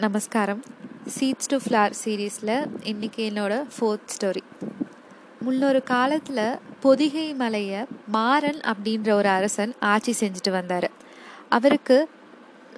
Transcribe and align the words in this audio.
நமஸ்காரம். 0.00 0.60
Seeds 1.14 1.48
to 1.48 1.56
flower 1.56 1.92
சீரீஸில் 2.04 2.54
இன்றைக்கி 2.90 3.22
என்னோட 3.30 3.54
ஃபோர்த் 3.74 4.12
ஸ்டோரி 4.14 4.42
முன்னொரு 5.40 5.82
காலத்தில் 5.82 6.58
பொதிகை 6.80 7.34
மலையை 7.34 7.80
மாறன் 8.06 8.60
அப்படின்ற 8.72 9.10
ஒரு 9.10 9.28
அரசன் 9.28 9.72
ஆட்சி 9.80 10.12
செஞ்சுட்டு 10.20 10.50
வந்தார். 10.50 10.90
அவருக்கு 11.48 12.08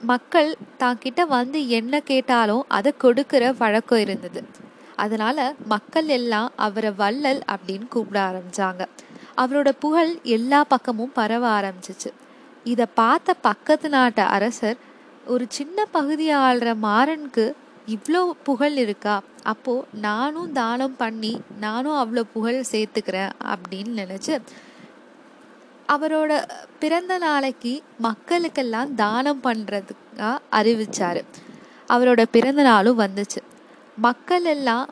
மக்கள் 0.00 0.56
தாங்கிட்ட 0.78 1.26
வந்து 1.26 1.68
என்ன 1.68 2.00
கேட்டாலும் 2.00 2.64
அதை 2.68 2.94
கொடுக்குற 3.02 3.54
வழக்கம் 3.58 3.98
இருந்தது. 3.98 4.42
அதனால் 4.96 5.54
மக்கள் 5.66 6.10
எல்லாம் 6.18 6.52
அவரை 6.56 6.90
வள்ளல் 6.90 7.42
அப்படின்னு 7.54 7.88
கூப்பிட 7.88 8.20
ஆரம்பித்தாங்க 8.30 8.84
அவரோட 9.36 9.72
புகழ் 9.78 10.18
எல்லா 10.22 10.64
பக்கமும் 10.64 11.12
பரவ 11.12 11.44
ஆரம்பிச்சிச்சு. 11.60 12.12
இதை 12.64 12.86
பார்த்த 12.94 13.34
பக்கத்து 13.48 13.88
நாட்டு 13.88 14.22
அரசர் 14.22 14.86
ஒரு 15.32 15.44
சின்ன 15.56 15.84
பகுதியை 15.84 16.36
ஆள்ற 16.38 16.68
மாறனுக்கு 16.82 17.44
இவ்வளோ 17.94 18.20
புகழ் 18.42 18.76
இருக்கா? 18.76 19.16
அப்போ 19.42 19.74
நானும் 20.06 20.52
தானம் 20.52 20.96
பண்ணி 20.96 21.32
நானும் 21.60 21.98
அவ்வளோ 22.02 22.22
புகழ் 22.32 22.58
சேர்த்துக்கிறேன் 22.72 23.32
அப்படின்னு 23.52 23.92
நினச்சி 24.02 24.34
அவரோட 25.94 26.32
பிறந்த 26.78 27.12
நாளைக்கு 27.18 27.72
மக்களுக்கெல்லாம் 28.06 28.90
தானம் 28.94 29.44
பண்ணுறதுக்காக 29.44 30.32
அறிவிச்சாரு. 30.58 31.22
அவரோட 31.88 32.22
பிறந்த 32.30 32.62
நாளும் 32.62 32.98
வந்துச்சு. 32.98 33.40
மக்கள் 34.06 34.48
எல்லாம் 34.54 34.88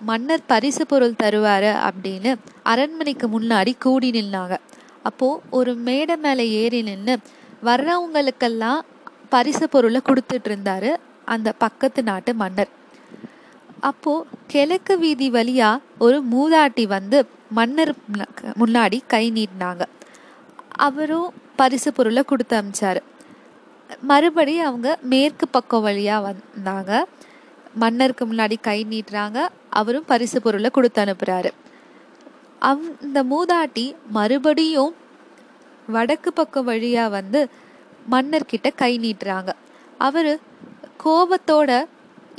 மன்னர் 0.00 0.46
பரிசு 0.46 0.84
பொருள் 0.86 1.20
தருவாரு 1.22 1.72
அப்படின்னு 1.88 2.30
அரண்மனைக்கு 2.72 3.26
முன்னாடி 3.36 3.72
கூடி 3.78 4.10
நின்னாங்க. 4.10 4.56
அப்போ 5.02 5.28
ஒரு 5.58 5.74
மேடை 5.88 6.16
மேலே 6.16 6.44
ஏறி 6.60 6.82
நின்று 6.82 7.16
வர்றவங்களுக்கெல்லாம் 7.64 8.80
பரிசு 9.30 9.68
பொருளை 9.68 10.00
கொடுத்துட்டு 10.04 10.48
இருந்தாரு 10.48 10.90
அந்த 11.24 11.52
பக்கத்து 11.52 12.02
நாட்டு 12.02 12.34
மன்னர். 12.34 12.68
அப்போ 13.80 14.12
கிழக்கு 14.46 14.98
வீதி 14.98 15.30
வழியா 15.30 15.70
ஒரு 15.98 16.18
மூதாட்டி 16.32 16.84
வந்து 16.86 17.18
மன்னர் 17.50 17.94
முன்னாடி 18.60 18.98
கை 19.06 19.24
நீட்டினாங்க. 19.32 19.82
அவரும் 20.86 21.32
பரிசு 21.56 21.92
பொருளை 21.92 22.22
கொடுத்து 22.22 22.56
அமிச்சாரு. 22.60 23.00
மறுபடி 24.00 24.54
அவங்க 24.60 24.98
மேற்கு 25.02 25.48
பக்கம் 25.48 25.86
வழியா 25.86 26.16
வந்தாங்க. 26.26 27.06
மன்னருக்கு 27.74 28.24
முன்னாடி 28.26 28.56
கை 28.60 28.86
நீட்டுறாங்க. 28.90 29.48
அவரும் 29.70 30.08
பரிசு 30.12 30.42
பொருளை 30.42 30.70
கொடுத்து 30.70 31.04
அனுப்புறாரு. 31.04 31.50
அந்த 32.58 33.24
மூதாட்டி 33.30 33.86
மறுபடியும் 34.08 34.94
வடக்கு 35.86 36.32
பக்கம் 36.32 36.68
வழியா 36.68 37.10
வந்து 37.10 37.40
மன்னர்கிட்ட 38.10 38.68
கை 38.76 38.92
நீட்டுறாங்க. 39.04 39.50
அவர் 39.98 40.32
கோபத்தோட 41.04 41.70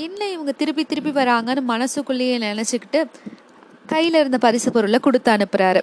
என்ன 0.06 0.22
இவங்க 0.36 0.52
திருப்பி 0.52 0.84
திருப்பி 0.84 1.12
வராங்கன்னு 1.20 1.62
மனசுக்குள்ளேயே 1.74 2.38
நினச்சிக்கிட்டு 2.38 3.00
கையில் 3.92 4.20
இருந்த 4.22 4.38
பரிசு 4.38 4.70
பொருளை 4.72 5.00
கொடுத்து 5.00 5.32
அனுப்புகிறாரு 5.36 5.82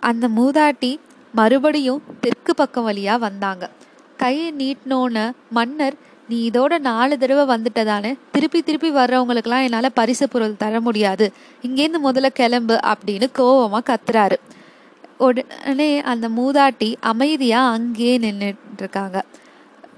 அந்த 0.00 0.28
மூதாட்டி 0.38 0.90
மறுபடியும் 1.34 2.02
தெற்கு 2.20 2.54
பக்கம் 2.54 2.84
வழியாக 2.84 3.18
வந்தாங்க. 3.18 3.64
கையை 4.16 4.48
நீட்டினோன்னு 4.60 5.24
மன்னர் 5.50 5.96
நீ 6.28 6.36
இதோட 6.50 6.78
நாலு 6.78 7.14
தடவை 7.18 7.44
வந்துட்டதானே? 7.54 8.10
திருப்பி 8.32 8.60
திருப்பி 8.62 8.90
வர்றவங்களுக்கெல்லாம் 8.90 9.64
என்னால் 9.66 9.96
பரிசு 10.00 10.26
பொருள் 10.28 10.60
தர 10.62 10.80
முடியாது. 10.80 11.26
இங்கேருந்து 11.62 12.00
முதல்ல 12.04 12.28
கிளம்பு 12.40 12.76
அப்படின்னு 12.92 13.26
கோவமாக 13.38 13.84
கத்துறாரு. 13.90 14.36
உடனே 15.18 16.00
அந்த 16.00 16.28
மூதாட்டி 16.28 16.94
அமைதியாக 17.00 17.72
அங்கேயே 17.72 18.18
நின்றுட்டு 18.18 18.78
இருக்காங்க 18.78 19.22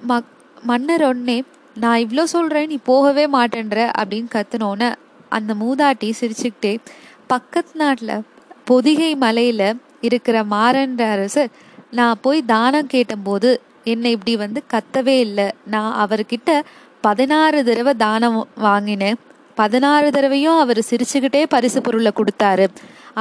மக் 0.08 0.30
மன்னர் 0.62 1.04
உடனே 1.04 1.42
நான் 1.74 1.98
இவ்வளோ 1.98 2.22
சொல்கிறேன் 2.22 2.68
நீ 2.68 2.78
போகவே 2.84 3.26
மாட்டேன்ற 3.26 3.92
அப்படின்னு 3.98 4.28
கத்துனோன்னு 4.34 4.94
அந்த 5.28 5.54
மூதாட்டி 5.54 6.12
சிரிச்சுக்கிட்டே 6.20 6.78
பக்கத்து 7.26 7.72
நாட்டில் 7.74 8.22
பொதிகை 8.64 9.14
மலையில் 9.14 9.80
இருக்கிற 10.00 10.42
மாறன்ற 10.42 11.10
அரசர் 11.10 11.48
நான் 11.90 12.18
போய் 12.20 12.42
தானம் 12.42 12.86
கேட்டபோது 12.86 13.60
என்னை 13.84 14.10
இப்படி 14.10 14.36
வந்து 14.36 14.62
கத்தவே 14.72 15.18
இல்லை. 15.18 15.50
நான் 15.64 16.08
அவர்கிட்ட 16.08 16.62
பதினாறு 17.00 17.64
தடவை 17.64 17.94
தானம் 17.94 18.48
வாங்கினேன். 18.56 19.16
பதினாறு 19.54 20.10
தடவையும் 20.10 20.58
அவர் 20.58 20.78
சிரிச்சுக்கிட்டே 20.90 21.44
பரிசு 21.48 21.80
பொருளை 21.80 22.12
கொடுத்தாரு. 22.14 22.66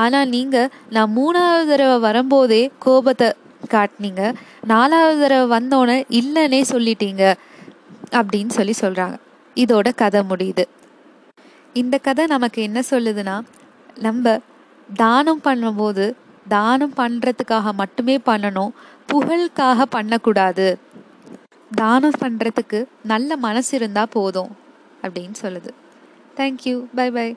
ஆனால் 0.02 0.32
நீங்கள் 0.36 0.72
நான் 0.96 1.14
மூணாவது 1.18 1.66
தடவை 1.72 1.98
வரும்போதே 2.06 2.62
கோபத்தை 2.86 3.28
காட்டினீங்க. 3.74 4.24
நாலாவது 4.72 5.20
தடவை 5.22 5.46
வந்தோன்னே 5.56 5.98
இல்லைன்னே 6.20 6.62
சொல்லிட்டீங்க 6.74 7.24
அப்படின்னு 8.20 8.54
சொல்லி 8.58 8.76
சொல்கிறாங்க 8.82 9.18
இதோட 9.58 9.88
கதை 10.02 10.22
முடியுது. 10.32 10.66
இந்த 11.82 11.96
கதை 12.08 12.26
நமக்கு 12.34 12.60
என்ன 12.68 12.80
சொல்லுதுன்னா 12.92 13.38
நம்ம 14.08 14.36
தானம் 15.04 15.42
பண்ணும்போது 15.48 16.06
தானம் 16.56 16.96
பண்ணுறதுக்காக 17.00 17.74
மட்டுமே 17.82 18.16
பண்ணணும் 18.30 18.74
புகழுக்காக 19.12 19.88
பண்ணக்கூடாது. 19.96 20.68
தானம் 21.82 22.20
பண்ணுறதுக்கு 22.24 22.80
நல்ல 23.14 23.38
மனசு 23.48 23.72
இருந்தால் 23.80 24.14
போதும் 24.18 24.52
அப்படின்னு 25.04 25.36
சொல்லுது. 25.44 25.72
Thank you 26.38 26.76
bye 27.00 27.08
by 27.18 27.28